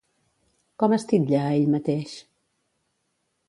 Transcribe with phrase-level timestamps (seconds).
[0.83, 2.17] Com es titlla a ell mateix?